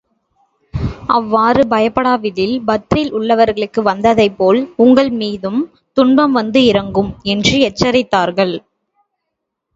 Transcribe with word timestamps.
அவ்வாறு 1.09 1.63
பயப்படாவிடில், 1.67 2.55
பத்ரில் 2.67 3.11
உள்ளவர்களுக்கு 3.11 3.81
வந்ததைப் 3.81 4.35
போல் 4.37 4.59
உங்கள் 4.77 5.11
மீதும் 5.21 5.61
துன்பம் 5.97 6.31
வந்து 6.31 6.61
இறங்கும் 6.65 7.13
என்று 7.27 7.55
எச்சரித்தார்கள். 7.69 8.55